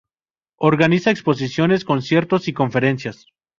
Organiza 0.57 1.11
exposiciones, 1.11 1.85
conciertos 1.85 2.47
y 2.47 2.53
conferencias. 2.53 3.27